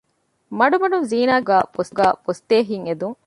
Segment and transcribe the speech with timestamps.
[0.57, 3.15] މަޑުމަޑުން ޒީނާގެ ތުންފަތުގައި ބޮސްދޭ ހިތް އެދުން